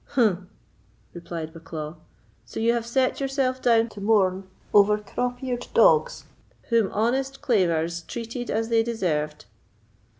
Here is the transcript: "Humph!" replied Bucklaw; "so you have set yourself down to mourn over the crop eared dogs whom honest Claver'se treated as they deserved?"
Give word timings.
"Humph!" 0.15 0.49
replied 1.13 1.53
Bucklaw; 1.53 1.97
"so 2.43 2.59
you 2.59 2.73
have 2.73 2.87
set 2.87 3.19
yourself 3.19 3.61
down 3.61 3.87
to 3.89 4.01
mourn 4.01 4.49
over 4.73 4.97
the 4.97 5.03
crop 5.03 5.43
eared 5.43 5.67
dogs 5.75 6.23
whom 6.69 6.91
honest 6.91 7.39
Claver'se 7.43 8.07
treated 8.07 8.49
as 8.49 8.69
they 8.69 8.81
deserved?" 8.81 9.45